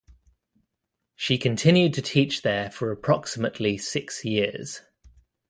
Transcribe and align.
She 1.15 1.37
continued 1.37 1.93
to 1.93 2.01
teach 2.01 2.41
there 2.41 2.71
for 2.71 2.91
approximately 2.91 3.77
six 3.77 4.25
years. 4.25 4.81